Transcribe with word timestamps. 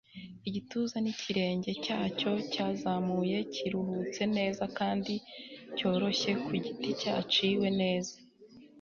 igituza 0.47 0.95
n'ikirenge 1.01 1.71
cyacyo 1.83 2.31
cyazamuye 2.51 3.37
kiruhutse 3.53 4.21
neza 4.37 4.63
kandi 4.77 5.13
cyoroshye 5.77 6.31
ku 6.45 6.51
giti 6.63 6.89
cyaciwe 7.01 7.67
neza 7.81 8.15